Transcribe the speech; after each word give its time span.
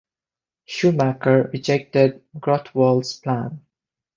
Schumacher 0.65 1.51
rejected 1.53 2.23
Grotewohl's 2.35 3.19
plan. 3.19 3.63